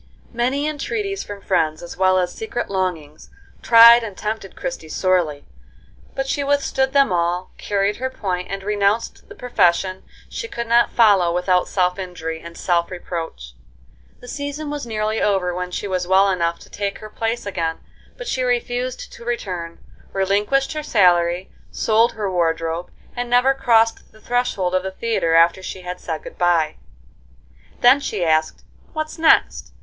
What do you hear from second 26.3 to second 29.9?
bye. Then she asked, "What next?"